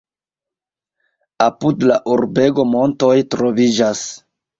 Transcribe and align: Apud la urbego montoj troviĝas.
Apud 1.47 1.85
la 1.91 1.97
urbego 2.13 2.65
montoj 2.71 3.13
troviĝas. 3.35 4.03